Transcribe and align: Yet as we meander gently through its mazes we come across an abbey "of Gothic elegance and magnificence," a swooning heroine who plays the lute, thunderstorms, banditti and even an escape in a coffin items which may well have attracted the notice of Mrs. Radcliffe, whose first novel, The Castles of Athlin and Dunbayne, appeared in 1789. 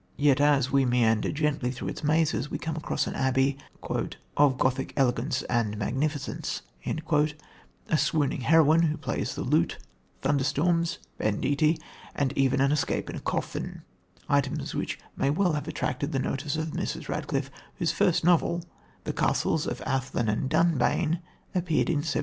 Yet 0.17 0.41
as 0.41 0.71
we 0.71 0.83
meander 0.83 1.31
gently 1.31 1.69
through 1.69 1.89
its 1.89 2.03
mazes 2.03 2.49
we 2.49 2.57
come 2.57 2.75
across 2.75 3.05
an 3.05 3.13
abbey 3.13 3.59
"of 4.35 4.57
Gothic 4.57 4.93
elegance 4.97 5.43
and 5.43 5.77
magnificence," 5.77 6.63
a 6.87 7.97
swooning 7.99 8.41
heroine 8.41 8.81
who 8.81 8.97
plays 8.97 9.35
the 9.35 9.43
lute, 9.43 9.77
thunderstorms, 10.23 10.97
banditti 11.19 11.77
and 12.15 12.35
even 12.35 12.61
an 12.61 12.71
escape 12.71 13.11
in 13.11 13.15
a 13.15 13.19
coffin 13.19 13.83
items 14.27 14.73
which 14.73 14.97
may 15.15 15.29
well 15.29 15.53
have 15.53 15.67
attracted 15.67 16.11
the 16.13 16.17
notice 16.17 16.55
of 16.55 16.69
Mrs. 16.71 17.07
Radcliffe, 17.07 17.51
whose 17.75 17.91
first 17.91 18.23
novel, 18.23 18.63
The 19.03 19.13
Castles 19.13 19.67
of 19.67 19.81
Athlin 19.85 20.27
and 20.29 20.49
Dunbayne, 20.49 21.21
appeared 21.53 21.89
in 21.91 21.97
1789. 21.97 22.01